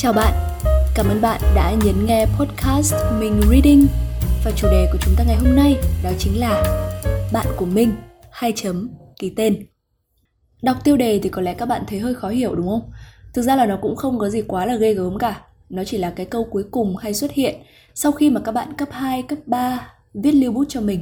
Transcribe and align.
Chào 0.00 0.12
bạn, 0.12 0.32
cảm 0.94 1.08
ơn 1.08 1.20
bạn 1.20 1.40
đã 1.54 1.74
nhấn 1.84 2.06
nghe 2.06 2.26
podcast 2.26 2.94
Mình 3.20 3.40
Reading. 3.50 3.86
Và 4.44 4.50
chủ 4.56 4.68
đề 4.70 4.88
của 4.92 4.98
chúng 5.00 5.14
ta 5.18 5.24
ngày 5.24 5.36
hôm 5.36 5.56
nay 5.56 5.76
đó 6.04 6.10
chính 6.18 6.40
là 6.40 6.62
Bạn 7.32 7.46
của 7.56 7.66
mình, 7.66 7.92
hai 8.30 8.52
chấm, 8.56 8.90
ký 9.18 9.30
tên. 9.36 9.66
Đọc 10.62 10.76
tiêu 10.84 10.96
đề 10.96 11.20
thì 11.22 11.28
có 11.28 11.42
lẽ 11.42 11.54
các 11.54 11.66
bạn 11.66 11.82
thấy 11.88 11.98
hơi 11.98 12.14
khó 12.14 12.28
hiểu 12.28 12.54
đúng 12.54 12.68
không? 12.68 12.90
Thực 13.34 13.42
ra 13.42 13.56
là 13.56 13.66
nó 13.66 13.78
cũng 13.82 13.96
không 13.96 14.18
có 14.18 14.28
gì 14.28 14.42
quá 14.42 14.66
là 14.66 14.76
ghê 14.76 14.94
gớm 14.94 15.18
cả. 15.18 15.40
Nó 15.68 15.84
chỉ 15.84 15.98
là 15.98 16.10
cái 16.10 16.26
câu 16.26 16.44
cuối 16.44 16.64
cùng 16.70 16.96
hay 16.96 17.14
xuất 17.14 17.32
hiện 17.32 17.56
Sau 17.94 18.12
khi 18.12 18.30
mà 18.30 18.40
các 18.44 18.52
bạn 18.52 18.72
cấp 18.76 18.88
2, 18.92 19.22
cấp 19.22 19.38
3 19.46 19.92
viết 20.14 20.32
lưu 20.32 20.52
bút 20.52 20.64
cho 20.68 20.80
mình. 20.80 21.00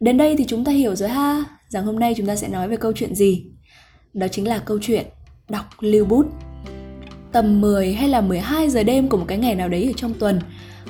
Đến 0.00 0.18
đây 0.18 0.36
thì 0.36 0.44
chúng 0.48 0.64
ta 0.64 0.72
hiểu 0.72 0.94
rồi 0.94 1.08
ha. 1.08 1.44
Rằng 1.68 1.84
hôm 1.84 1.98
nay 1.98 2.14
chúng 2.16 2.26
ta 2.26 2.36
sẽ 2.36 2.48
nói 2.48 2.68
về 2.68 2.76
câu 2.76 2.92
chuyện 2.92 3.14
gì? 3.14 3.46
Đó 4.14 4.26
chính 4.28 4.48
là 4.48 4.58
câu 4.58 4.78
chuyện 4.82 5.06
đọc 5.48 5.64
lưu 5.80 6.04
bút. 6.04 6.26
Tầm 7.32 7.60
10 7.60 7.92
hay 7.92 8.08
là 8.08 8.20
12 8.20 8.70
giờ 8.70 8.82
đêm 8.82 9.08
của 9.08 9.16
một 9.16 9.24
cái 9.28 9.38
ngày 9.38 9.54
nào 9.54 9.68
đấy 9.68 9.86
ở 9.86 9.92
trong 9.96 10.14
tuần, 10.14 10.40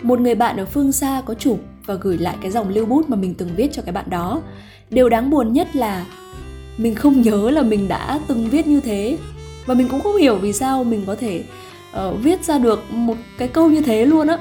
một 0.02 0.20
người 0.20 0.34
bạn 0.34 0.56
ở 0.56 0.64
phương 0.64 0.92
xa 0.92 1.22
có 1.26 1.34
chụp 1.34 1.60
và 1.86 1.94
gửi 1.94 2.18
lại 2.18 2.36
cái 2.42 2.50
dòng 2.50 2.68
lưu 2.68 2.86
bút 2.86 3.10
mà 3.10 3.16
mình 3.16 3.34
từng 3.34 3.48
viết 3.56 3.72
cho 3.72 3.82
cái 3.82 3.92
bạn 3.92 4.10
đó. 4.10 4.42
Điều 4.90 5.08
đáng 5.08 5.30
buồn 5.30 5.52
nhất 5.52 5.76
là 5.76 6.06
mình 6.76 6.94
không 6.94 7.22
nhớ 7.22 7.50
là 7.50 7.62
mình 7.62 7.88
đã 7.88 8.20
từng 8.28 8.48
viết 8.50 8.66
như 8.66 8.80
thế 8.80 9.18
và 9.66 9.74
mình 9.74 9.88
cũng 9.88 10.00
không 10.00 10.16
hiểu 10.16 10.36
vì 10.36 10.52
sao 10.52 10.84
mình 10.84 11.02
có 11.06 11.14
thể 11.14 11.42
uh, 11.96 12.22
viết 12.22 12.44
ra 12.44 12.58
được 12.58 12.92
một 12.92 13.16
cái 13.38 13.48
câu 13.48 13.70
như 13.70 13.80
thế 13.80 14.06
luôn 14.06 14.28
á. 14.28 14.38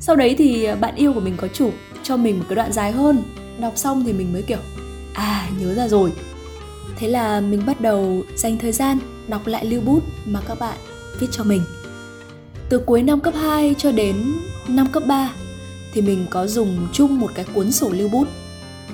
Sau 0.00 0.16
đấy 0.16 0.34
thì 0.38 0.64
ờ, 0.64 0.76
bạn 0.76 0.94
yêu 0.96 1.12
của 1.12 1.20
mình 1.20 1.34
có 1.36 1.48
chụp 1.48 1.72
cho 2.02 2.16
mình 2.16 2.38
một 2.38 2.44
cái 2.48 2.56
đoạn 2.56 2.72
dài 2.72 2.92
hơn. 2.92 3.22
Đọc 3.60 3.72
xong 3.76 4.04
thì 4.06 4.12
mình 4.12 4.32
mới 4.32 4.42
kiểu 4.42 4.58
à 5.14 5.48
nhớ 5.60 5.74
ra 5.74 5.88
rồi. 5.88 6.12
Thế 6.96 7.08
là 7.08 7.40
mình 7.40 7.62
bắt 7.66 7.80
đầu 7.80 8.22
dành 8.36 8.58
thời 8.58 8.72
gian 8.72 8.98
đọc 9.28 9.46
lại 9.46 9.64
lưu 9.64 9.80
bút 9.80 10.02
mà 10.26 10.40
các 10.48 10.58
bạn 10.58 10.76
viết 11.22 11.28
cho 11.30 11.44
mình. 11.44 11.62
Từ 12.68 12.78
cuối 12.78 13.02
năm 13.02 13.20
cấp 13.20 13.34
2 13.34 13.74
cho 13.78 13.92
đến 13.92 14.16
năm 14.68 14.86
cấp 14.92 15.02
3 15.06 15.30
thì 15.92 16.02
mình 16.02 16.26
có 16.30 16.46
dùng 16.46 16.88
chung 16.92 17.20
một 17.20 17.30
cái 17.34 17.44
cuốn 17.54 17.72
sổ 17.72 17.90
lưu 17.90 18.08
bút. 18.08 18.28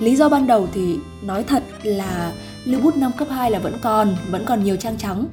Lý 0.01 0.17
do 0.17 0.29
ban 0.29 0.47
đầu 0.47 0.69
thì 0.75 0.97
nói 1.23 1.45
thật 1.45 1.63
là 1.83 2.33
lưu 2.65 2.81
bút 2.81 2.97
năm 2.97 3.13
cấp 3.19 3.29
2 3.31 3.51
là 3.51 3.59
vẫn 3.59 3.79
còn, 3.83 4.17
vẫn 4.31 4.45
còn 4.47 4.65
nhiều 4.65 4.77
trang 4.77 4.97
trắng. 4.99 5.27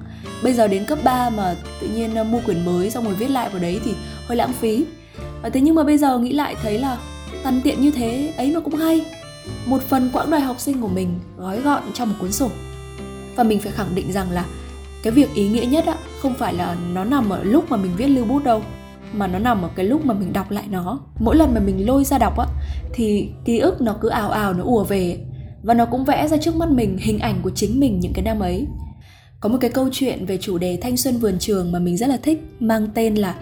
Bây 0.44 0.54
giờ 0.54 0.68
đến 0.68 0.86
cấp 0.86 1.00
3 1.04 1.30
mà 1.30 1.56
tự 1.82 1.88
nhiên 1.88 2.16
ờ, 2.16 2.24
mua 2.24 2.40
quyển 2.46 2.66
mới 2.66 2.90
xong 2.90 3.04
rồi 3.04 3.14
viết 3.14 3.30
lại 3.30 3.50
vào 3.50 3.60
đấy 3.60 3.80
thì 3.86 3.94
hơi 4.26 4.38
lãng 4.38 4.54
phí. 4.54 4.86
Và 5.42 5.50
thế 5.50 5.62
nhưng 5.62 5.76
mà 5.76 5.84
bây 5.84 5.98
giờ 5.98 6.18
nghĩ 6.18 6.34
lại 6.34 6.56
thấy 6.62 6.80
là 6.80 6.98
tần 7.44 7.62
tiện 7.64 7.82
như 7.82 7.92
thế 7.92 8.34
ấy 8.38 8.52
mà 8.52 8.60
cũng 8.60 8.76
hay. 8.76 9.06
Một 9.66 9.82
phần 9.82 10.10
quãng 10.14 10.32
đời 10.32 10.42
học 10.42 10.60
sinh 10.60 10.82
của 10.82 10.88
mình 10.88 11.20
gói 11.38 11.62
gọn 11.62 11.84
trong 11.94 12.10
một 12.10 12.16
cuốn 12.20 12.32
sổ. 12.32 12.50
Và 13.36 13.44
mình 13.44 13.60
phải 13.60 13.72
khẳng 13.72 13.96
định 13.96 14.12
rằng 14.12 14.32
là 14.32 14.46
cái 15.06 15.14
việc 15.14 15.34
ý 15.34 15.48
nghĩa 15.48 15.66
nhất 15.66 15.86
á, 15.86 15.96
không 16.22 16.34
phải 16.34 16.54
là 16.54 16.76
nó 16.94 17.04
nằm 17.04 17.30
ở 17.30 17.44
lúc 17.44 17.72
mà 17.72 17.78
mình 17.78 17.92
viết 17.98 18.08
lưu 18.08 18.26
bút 18.26 18.44
đâu, 18.44 18.62
mà 19.14 19.28
nó 19.28 19.40
nằm 19.40 19.62
ở 19.62 19.70
cái 19.76 19.86
lúc 19.86 20.06
mà 20.06 20.14
mình 20.14 20.34
đọc 20.34 20.52
lại 20.52 20.64
nó. 20.70 21.00
Mỗi 21.20 21.36
lần 21.36 21.54
mà 21.54 21.60
mình 21.60 21.86
lôi 21.88 22.04
ra 22.04 22.18
đọc 22.18 22.38
á, 22.38 22.46
thì 22.94 23.30
ký 23.46 23.60
ức 23.60 23.82
nó 23.82 23.96
cứ 24.02 24.10
ào 24.10 24.30
ào, 24.30 24.54
nó 24.54 24.64
ùa 24.64 24.84
về, 24.84 25.18
và 25.64 25.74
nó 25.74 25.86
cũng 25.86 26.06
vẽ 26.06 26.28
ra 26.28 26.38
trước 26.38 26.56
mắt 26.56 26.70
mình 26.70 26.98
hình 26.98 27.20
ảnh 27.20 27.40
của 27.44 27.50
chính 27.50 27.80
mình 27.80 28.00
những 28.00 28.14
cái 28.14 28.24
năm 28.26 28.40
ấy. 28.40 28.68
Có 29.40 29.50
một 29.50 29.58
cái 29.62 29.70
câu 29.70 29.90
chuyện 29.92 30.26
về 30.26 30.38
chủ 30.38 30.58
đề 30.58 30.78
thanh 30.82 30.98
xuân 30.98 31.18
vườn 31.18 31.40
trường 31.40 31.72
mà 31.72 31.80
mình 31.80 31.98
rất 31.98 32.10
là 32.10 32.18
thích, 32.18 32.44
mang 32.60 32.88
tên 32.94 33.16
là 33.16 33.36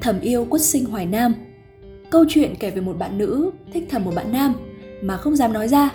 thầm 0.00 0.20
yêu 0.20 0.44
quất 0.44 0.62
sinh 0.62 0.84
hoài 0.84 1.06
nam. 1.06 1.34
Câu 2.10 2.24
chuyện 2.28 2.54
kể 2.60 2.70
về 2.70 2.80
một 2.80 2.98
bạn 2.98 3.18
nữ 3.18 3.50
thích 3.72 3.86
thầm 3.90 4.04
một 4.04 4.14
bạn 4.14 4.32
nam 4.32 4.54
mà 5.02 5.16
không 5.16 5.36
dám 5.36 5.52
nói 5.52 5.68
ra. 5.68 5.90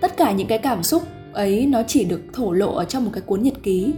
Tất 0.00 0.16
cả 0.16 0.32
những 0.32 0.46
cái 0.46 0.58
cảm 0.58 0.82
xúc 0.82 1.02
ấy 1.32 1.66
nó 1.66 1.82
chỉ 1.86 2.04
được 2.04 2.20
thổ 2.32 2.52
lộ 2.52 2.74
ở 2.74 2.84
trong 2.84 3.04
một 3.04 3.10
cái 3.14 3.22
cuốn 3.26 3.42
nhật 3.42 3.54
ký 3.62 3.92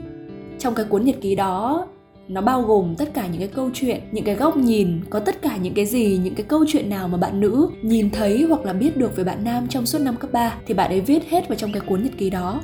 trong 0.63 0.75
cái 0.75 0.87
cuốn 0.89 1.05
nhật 1.05 1.17
ký 1.21 1.35
đó, 1.35 1.87
nó 2.29 2.41
bao 2.41 2.63
gồm 2.63 2.95
tất 2.99 3.15
cả 3.15 3.27
những 3.27 3.39
cái 3.39 3.49
câu 3.49 3.71
chuyện, 3.75 4.01
những 4.13 4.25
cái 4.25 4.35
góc 4.35 4.57
nhìn, 4.57 5.01
có 5.11 5.21
tất 5.21 5.43
cả 5.43 5.57
những 5.57 5.75
cái 5.75 5.87
gì, 5.87 6.21
những 6.25 6.35
cái 6.35 6.47
câu 6.49 6.65
chuyện 6.69 6.91
nào 6.91 7.09
mà 7.09 7.19
bạn 7.19 7.41
nữ 7.41 7.69
nhìn 7.83 8.11
thấy 8.11 8.43
hoặc 8.49 8.65
là 8.65 8.73
biết 8.73 8.97
được 8.97 9.17
về 9.17 9.25
bạn 9.25 9.45
nam 9.45 9.67
trong 9.69 9.87
suốt 9.87 9.99
năm 9.99 10.17
cấp 10.17 10.33
3 10.33 10.55
thì 10.67 10.75
bạn 10.75 10.91
ấy 10.91 11.01
viết 11.01 11.29
hết 11.29 11.49
vào 11.49 11.59
trong 11.59 11.73
cái 11.73 11.81
cuốn 11.87 12.03
nhật 12.03 12.13
ký 12.19 12.31
đó. 12.31 12.61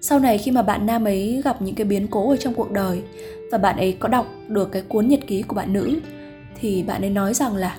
Sau 0.00 0.18
này 0.18 0.38
khi 0.38 0.50
mà 0.50 0.62
bạn 0.62 0.86
nam 0.86 1.04
ấy 1.04 1.42
gặp 1.44 1.62
những 1.62 1.74
cái 1.74 1.84
biến 1.84 2.06
cố 2.06 2.30
ở 2.30 2.36
trong 2.36 2.54
cuộc 2.54 2.72
đời 2.72 3.02
và 3.52 3.58
bạn 3.58 3.76
ấy 3.76 3.92
có 3.92 4.08
đọc 4.08 4.26
được 4.48 4.72
cái 4.72 4.82
cuốn 4.82 5.08
nhật 5.08 5.20
ký 5.26 5.42
của 5.42 5.54
bạn 5.54 5.72
nữ 5.72 5.98
thì 6.60 6.82
bạn 6.82 7.00
ấy 7.00 7.10
nói 7.10 7.34
rằng 7.34 7.56
là 7.56 7.76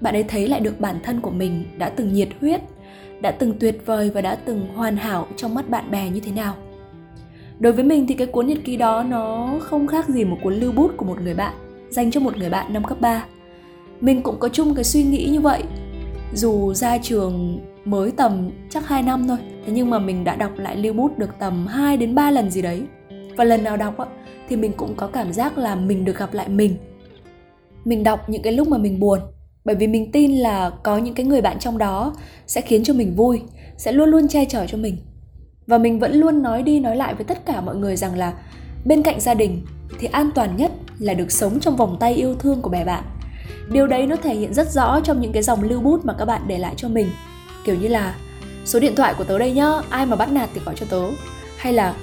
bạn 0.00 0.14
ấy 0.14 0.22
thấy 0.22 0.48
lại 0.48 0.60
được 0.60 0.80
bản 0.80 0.96
thân 1.02 1.20
của 1.20 1.30
mình 1.30 1.64
đã 1.78 1.88
từng 1.88 2.12
nhiệt 2.12 2.28
huyết, 2.40 2.60
đã 3.20 3.30
từng 3.30 3.58
tuyệt 3.58 3.86
vời 3.86 4.10
và 4.10 4.20
đã 4.20 4.34
từng 4.34 4.66
hoàn 4.74 4.96
hảo 4.96 5.26
trong 5.36 5.54
mắt 5.54 5.70
bạn 5.70 5.90
bè 5.90 6.10
như 6.10 6.20
thế 6.20 6.32
nào 6.32 6.56
đối 7.62 7.72
với 7.72 7.84
mình 7.84 8.06
thì 8.06 8.14
cái 8.14 8.26
cuốn 8.26 8.46
nhật 8.46 8.58
ký 8.64 8.76
đó 8.76 9.02
nó 9.08 9.58
không 9.60 9.86
khác 9.86 10.08
gì 10.08 10.24
một 10.24 10.36
cuốn 10.42 10.54
lưu 10.54 10.72
bút 10.72 10.96
của 10.96 11.04
một 11.04 11.20
người 11.20 11.34
bạn 11.34 11.52
dành 11.90 12.10
cho 12.10 12.20
một 12.20 12.36
người 12.36 12.50
bạn 12.50 12.72
năm 12.72 12.84
cấp 12.84 13.00
3 13.00 13.24
mình 14.00 14.22
cũng 14.22 14.38
có 14.38 14.48
chung 14.48 14.74
cái 14.74 14.84
suy 14.84 15.02
nghĩ 15.02 15.28
như 15.32 15.40
vậy. 15.40 15.62
Dù 16.34 16.74
ra 16.74 16.98
trường 16.98 17.60
mới 17.84 18.10
tầm 18.10 18.50
chắc 18.70 18.88
2 18.88 19.02
năm 19.02 19.28
thôi 19.28 19.36
thế 19.66 19.72
nhưng 19.72 19.90
mà 19.90 19.98
mình 19.98 20.24
đã 20.24 20.36
đọc 20.36 20.58
lại 20.58 20.76
lưu 20.76 20.92
bút 20.92 21.18
được 21.18 21.30
tầm 21.38 21.66
2 21.66 21.96
đến 21.96 22.14
3 22.14 22.30
lần 22.30 22.50
gì 22.50 22.62
đấy. 22.62 22.82
Và 23.36 23.44
lần 23.44 23.64
nào 23.64 23.76
đọc 23.76 23.98
á, 23.98 24.06
thì 24.48 24.56
mình 24.56 24.72
cũng 24.76 24.94
có 24.96 25.06
cảm 25.06 25.32
giác 25.32 25.58
là 25.58 25.74
mình 25.74 26.04
được 26.04 26.18
gặp 26.18 26.34
lại 26.34 26.48
mình. 26.48 26.76
Mình 27.84 28.04
đọc 28.04 28.28
những 28.28 28.42
cái 28.42 28.52
lúc 28.52 28.68
mà 28.68 28.78
mình 28.78 29.00
buồn 29.00 29.20
bởi 29.64 29.76
vì 29.76 29.86
mình 29.86 30.12
tin 30.12 30.32
là 30.32 30.70
có 30.82 30.98
những 30.98 31.14
cái 31.14 31.26
người 31.26 31.40
bạn 31.40 31.58
trong 31.58 31.78
đó 31.78 32.14
sẽ 32.46 32.60
khiến 32.60 32.84
cho 32.84 32.94
mình 32.94 33.14
vui 33.16 33.40
sẽ 33.76 33.92
luôn 33.92 34.08
luôn 34.08 34.28
che 34.28 34.44
chở 34.44 34.66
cho 34.66 34.78
mình 34.78 34.96
và 35.66 35.78
mình 35.78 35.98
vẫn 35.98 36.12
luôn 36.14 36.42
nói 36.42 36.62
đi 36.62 36.80
nói 36.80 36.96
lại 36.96 37.14
với 37.14 37.24
tất 37.24 37.46
cả 37.46 37.60
mọi 37.60 37.76
người 37.76 37.96
rằng 37.96 38.18
là 38.18 38.32
bên 38.84 39.02
cạnh 39.02 39.20
gia 39.20 39.34
đình 39.34 39.62
thì 39.98 40.06
an 40.06 40.30
toàn 40.34 40.56
nhất 40.56 40.72
là 40.98 41.14
được 41.14 41.32
sống 41.32 41.60
trong 41.60 41.76
vòng 41.76 41.96
tay 42.00 42.14
yêu 42.14 42.34
thương 42.34 42.62
của 42.62 42.70
bè 42.70 42.84
bạn. 42.84 43.04
Điều 43.68 43.86
đấy 43.86 44.06
nó 44.06 44.16
thể 44.16 44.34
hiện 44.34 44.54
rất 44.54 44.70
rõ 44.70 45.00
trong 45.00 45.20
những 45.20 45.32
cái 45.32 45.42
dòng 45.42 45.62
lưu 45.62 45.80
bút 45.80 46.04
mà 46.04 46.14
các 46.18 46.24
bạn 46.24 46.42
để 46.46 46.58
lại 46.58 46.74
cho 46.76 46.88
mình. 46.88 47.10
Kiểu 47.64 47.76
như 47.76 47.88
là 47.88 48.14
số 48.64 48.80
điện 48.80 48.94
thoại 48.96 49.14
của 49.18 49.24
tớ 49.24 49.38
đây 49.38 49.52
nhá 49.52 49.68
ai 49.88 50.06
mà 50.06 50.16
bắt 50.16 50.32
nạt 50.32 50.48
thì 50.54 50.60
gọi 50.64 50.74
cho 50.74 50.86
tớ. 50.90 51.02
Hay 51.56 51.72
là 51.72 51.94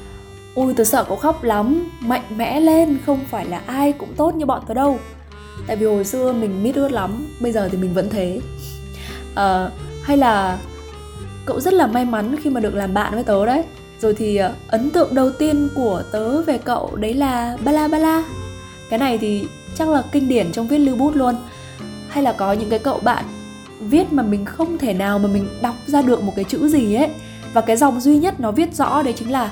ui 0.56 0.74
tớ 0.74 0.84
sợ 0.84 1.03
cậu 1.03 1.18
khóc 1.18 1.44
lắm 1.44 1.90
mạnh 2.00 2.24
mẽ 2.36 2.59
lên 2.59 2.97
không 3.06 3.20
phải 3.30 3.46
là 3.46 3.62
ai 3.66 3.91
cũng 3.91 4.14
tốt 4.18 4.36
như 4.36 4.46
bọn 4.46 4.62
tớ 4.68 4.74
đâu. 4.74 5.00
Tại 5.68 5.76
vì 5.76 5.86
hồi 5.86 6.06
xưa 6.06 6.34
mình 6.34 6.64
mít 6.64 6.76
ướt 6.76 6.91
lắm 6.91 7.28
bây 7.40 7.52
giờ 7.52 7.70
thì 7.72 7.78
mình 7.78 7.94
vẫn 7.94 8.09
thế. 8.09 8.40
À, 9.36 9.70
hay 10.03 10.18
là 10.18 10.58
cậu 11.46 11.60
rất 11.60 11.74
là 11.74 11.88
may 11.88 12.06
mắn 12.06 12.36
khi 12.44 12.50
mà 12.50 12.60
được 12.60 12.76
làm 12.76 12.94
bạn 12.94 13.14
với 13.14 13.24
tớ 13.24 13.46
đấy. 13.46 13.64
Rồi 14.02 14.14
thì 14.14 14.36
ờ, 14.36 14.54
ấn 14.68 14.90
tượng 14.90 15.16
đầu 15.16 15.30
tiên 15.30 15.70
của 15.76 16.04
tớ 16.12 16.42
về 16.42 16.58
cậu 16.58 16.96
đấy 16.96 17.14
là 17.14 17.58
bala 17.66 17.88
bala 17.88 18.24
cái 18.90 19.00
này 19.00 19.18
thì 19.18 19.48
chắc 19.76 19.90
là 19.90 20.04
kinh 20.12 20.28
điển 20.28 20.52
trong 20.52 20.68
viết 20.68 20.78
lưu 20.78 20.96
bút 20.96 21.16
luôn. 21.16 21.36
Hay 22.10 22.24
là 22.24 22.32
có 22.32 22.54
những 22.54 22.70
cái 22.70 22.80
cậu 22.80 23.00
bạn 23.00 23.26
viết 23.80 24.14
mà 24.14 24.24
mình 24.24 24.46
không 24.46 24.78
thể 24.78 24.94
nào 24.94 25.20
mà 25.20 25.28
mình 25.28 25.48
đọc 25.62 25.76
ra 25.88 26.02
được 26.02 26.24
một 26.24 26.34
cái 26.36 26.46
chữ 26.46 26.68
gì 26.68 26.96
ấy. 26.96 27.10
Và 27.54 27.62
cái 27.62 27.78
dòng 27.78 28.00
duy 28.00 28.18
nhất 28.18 28.40
nó 28.40 28.52
viết 28.52 28.76
rõ 28.76 29.04
đấy 29.04 29.14
chính 29.18 29.32
là 29.32 29.52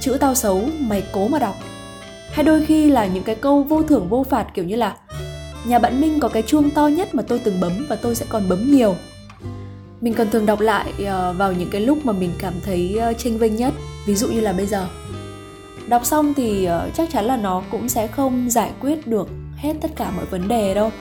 chữ 0.00 0.16
tao 0.20 0.34
xấu, 0.34 0.62
mày 0.78 1.02
cố 1.12 1.28
mà 1.28 1.38
đọc. 1.38 1.54
Hay 2.32 2.44
đôi 2.44 2.64
khi 2.66 2.90
là 2.90 3.06
những 3.06 3.22
cái 3.22 3.34
câu 3.34 3.62
vô 3.62 3.82
thưởng 3.82 4.08
vô 4.08 4.24
phạt 4.30 4.46
kiểu 4.54 4.64
như 4.64 4.76
là 4.76 4.96
nhà 5.64 5.78
bạn 5.78 6.00
minh 6.00 6.20
có 6.20 6.28
cái 6.28 6.42
chuông 6.42 6.70
to 6.70 6.86
nhất 6.86 7.14
mà 7.14 7.22
tôi 7.22 7.38
từng 7.38 7.60
bấm 7.60 7.86
và 7.88 7.96
tôi 7.96 8.14
sẽ 8.14 8.26
còn 8.28 8.48
bấm 8.48 8.70
nhiều 8.70 8.96
mình 10.00 10.14
còn 10.14 10.30
thường 10.30 10.46
đọc 10.46 10.60
lại 10.60 10.92
ờ, 11.06 11.32
vào 11.32 11.52
những 11.52 11.70
cái 11.70 11.80
lúc 11.80 12.06
mà 12.06 12.12
mình 12.12 12.30
cảm 12.38 12.54
thấy 12.62 12.96
ờ, 12.96 13.12
tranh 13.12 13.38
vinh 13.38 13.56
nhất, 13.56 13.74
ví 14.06 14.14
dụ 14.14 14.28
như 14.28 14.40
là 14.40 14.52
bây 14.52 14.66
giờ. 14.66 14.88
Đọc 15.88 16.06
xong 16.06 16.34
thì 16.34 16.64
ờ, 16.64 16.90
chắc 16.94 17.10
chắn 17.12 17.24
là 17.24 17.36
nó 17.36 17.62
cũng 17.70 17.88
sẽ 17.88 18.06
không 18.06 18.50
giải 18.50 18.72
quyết 18.80 19.06
được 19.06 19.28
hết 19.56 19.74
tất 19.80 19.90
cả 19.96 20.10
mọi 20.10 20.24
vấn 20.24 20.48
đề 20.48 20.74
đâu. 20.74 20.92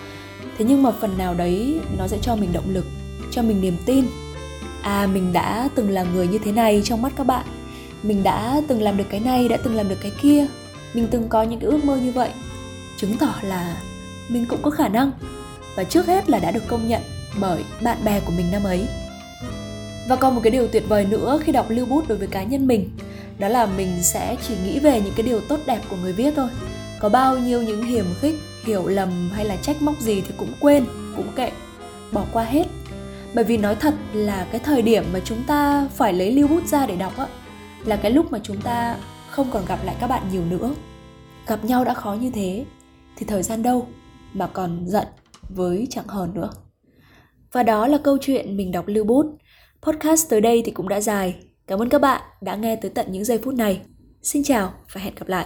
Thế 0.57 0.65
nhưng 0.65 0.83
mà 0.83 0.91
phần 1.01 1.17
nào 1.17 1.33
đấy 1.33 1.79
nó 1.97 2.07
sẽ 2.07 2.17
cho 2.21 2.35
mình 2.35 2.53
động 2.53 2.73
lực, 2.73 2.85
cho 3.31 3.41
mình 3.41 3.61
niềm 3.61 3.77
tin. 3.85 4.05
À 4.81 5.07
mình 5.13 5.33
đã 5.33 5.69
từng 5.75 5.89
là 5.89 6.03
người 6.03 6.27
như 6.27 6.37
thế 6.37 6.51
này 6.51 6.81
trong 6.85 7.01
mắt 7.01 7.13
các 7.15 7.27
bạn. 7.27 7.45
Mình 8.03 8.23
đã 8.23 8.61
từng 8.67 8.81
làm 8.81 8.97
được 8.97 9.03
cái 9.09 9.19
này, 9.19 9.47
đã 9.47 9.57
từng 9.57 9.75
làm 9.75 9.89
được 9.89 9.97
cái 10.01 10.11
kia. 10.21 10.47
Mình 10.93 11.07
từng 11.11 11.29
có 11.29 11.43
những 11.43 11.59
cái 11.59 11.69
ước 11.69 11.85
mơ 11.85 11.97
như 11.97 12.11
vậy. 12.11 12.29
Chứng 12.97 13.17
tỏ 13.17 13.33
là 13.41 13.77
mình 14.29 14.45
cũng 14.49 14.59
có 14.61 14.69
khả 14.69 14.87
năng. 14.87 15.11
Và 15.75 15.83
trước 15.83 16.07
hết 16.07 16.29
là 16.29 16.39
đã 16.39 16.51
được 16.51 16.67
công 16.67 16.87
nhận 16.87 17.01
bởi 17.39 17.63
bạn 17.81 17.97
bè 18.05 18.19
của 18.19 18.31
mình 18.37 18.51
năm 18.51 18.63
ấy. 18.63 18.87
Và 20.09 20.15
còn 20.15 20.35
một 20.35 20.41
cái 20.43 20.51
điều 20.51 20.67
tuyệt 20.67 20.83
vời 20.87 21.05
nữa 21.05 21.39
khi 21.43 21.51
đọc 21.51 21.65
lưu 21.69 21.85
bút 21.85 22.07
đối 22.07 22.17
với 22.17 22.27
cá 22.27 22.43
nhân 22.43 22.67
mình, 22.67 22.89
đó 23.39 23.47
là 23.47 23.65
mình 23.65 23.89
sẽ 24.01 24.35
chỉ 24.47 24.55
nghĩ 24.63 24.79
về 24.79 25.01
những 25.01 25.13
cái 25.15 25.25
điều 25.25 25.41
tốt 25.41 25.59
đẹp 25.65 25.81
của 25.89 25.95
người 25.95 26.13
viết 26.13 26.33
thôi. 26.35 26.49
Có 26.99 27.09
bao 27.09 27.37
nhiêu 27.37 27.61
những 27.61 27.83
hiểm 27.83 28.05
khích, 28.21 28.35
hiểu 28.65 28.87
lầm 28.87 29.29
hay 29.33 29.45
là 29.45 29.55
trách 29.55 29.81
móc 29.81 29.99
gì 29.99 30.21
thì 30.21 30.33
cũng 30.37 30.53
quên, 30.59 30.85
cũng 31.15 31.27
kệ, 31.35 31.51
bỏ 32.11 32.25
qua 32.33 32.43
hết. 32.43 32.65
Bởi 33.33 33.43
vì 33.43 33.57
nói 33.57 33.75
thật 33.75 33.93
là 34.13 34.47
cái 34.51 34.59
thời 34.59 34.81
điểm 34.81 35.05
mà 35.13 35.19
chúng 35.25 35.43
ta 35.43 35.87
phải 35.95 36.13
lấy 36.13 36.31
lưu 36.31 36.47
bút 36.47 36.67
ra 36.67 36.85
để 36.85 36.95
đọc 36.95 37.17
á, 37.17 37.27
là 37.85 37.95
cái 37.95 38.11
lúc 38.11 38.31
mà 38.31 38.39
chúng 38.43 38.61
ta 38.61 38.97
không 39.29 39.51
còn 39.51 39.65
gặp 39.65 39.79
lại 39.83 39.95
các 39.99 40.07
bạn 40.07 40.23
nhiều 40.31 40.45
nữa. 40.45 40.75
Gặp 41.47 41.65
nhau 41.65 41.85
đã 41.85 41.93
khó 41.93 42.13
như 42.13 42.31
thế, 42.31 42.65
thì 43.15 43.25
thời 43.25 43.43
gian 43.43 43.63
đâu 43.63 43.87
mà 44.33 44.47
còn 44.47 44.83
giận 44.87 45.07
với 45.49 45.87
chẳng 45.89 46.07
hờn 46.07 46.33
nữa? 46.33 46.49
Và 47.55 47.63
đó 47.63 47.87
là 47.87 47.97
câu 47.97 48.17
chuyện 48.21 48.57
mình 48.57 48.71
đọc 48.71 48.87
lưu 48.87 49.03
bút. 49.03 49.25
Podcast 49.81 50.29
tới 50.29 50.41
đây 50.41 50.61
thì 50.65 50.71
cũng 50.71 50.89
đã 50.89 51.01
dài. 51.01 51.35
Cảm 51.67 51.81
ơn 51.81 51.89
các 51.89 52.01
bạn 52.01 52.21
đã 52.41 52.55
nghe 52.55 52.75
tới 52.75 52.91
tận 52.95 53.05
những 53.09 53.23
giây 53.23 53.37
phút 53.37 53.53
này. 53.53 53.81
Xin 54.21 54.43
chào 54.43 54.73
và 54.93 55.01
hẹn 55.01 55.15
gặp 55.15 55.27
lại. 55.27 55.45